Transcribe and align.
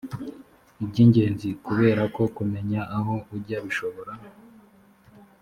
iby’ingenzi 0.83 1.47
kubera 1.65 2.03
ko 2.15 2.23
kumenya 2.35 2.81
aho 2.97 3.13
ujya 3.35 3.57
bishobora 3.65 4.13